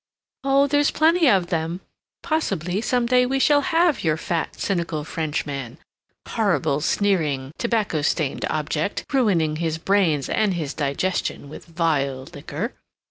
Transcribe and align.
"Oh, 0.43 0.65
there's 0.65 0.89
plenty 0.89 1.29
of 1.29 1.51
them. 1.51 1.79
Possibly 2.23 2.81
some 2.81 3.05
day 3.05 3.27
we 3.27 3.37
shall 3.37 3.61
have 3.61 4.03
your 4.03 4.17
fat 4.17 4.59
cynical 4.59 5.03
Frenchman 5.03 5.77
(horrible, 6.27 6.81
sneering, 6.81 7.51
tobacco 7.59 8.01
stained 8.01 8.43
object, 8.49 9.05
ruining 9.13 9.57
his 9.57 9.77
brains 9.77 10.27
and 10.27 10.55
his 10.55 10.73
digestion 10.73 11.49
with 11.49 11.67
vile 11.67 12.23
liquor!) 12.33 12.73